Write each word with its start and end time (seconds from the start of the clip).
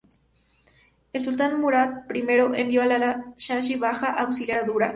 El 1.13 1.23
sultán 1.23 1.61
Murad 1.61 2.09
I 2.11 2.21
envió 2.61 2.81
a 2.81 2.87
Lala 2.87 3.35
Shahin 3.37 3.79
Bajá 3.79 4.07
a 4.07 4.23
auxiliar 4.25 4.61
a 4.63 4.63
Đurađ. 4.63 4.89